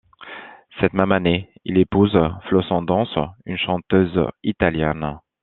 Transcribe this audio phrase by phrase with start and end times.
[0.79, 2.17] Cette même année, il épouse
[2.49, 3.13] Flo Sandon's,
[3.45, 5.19] une chanteuse italienne.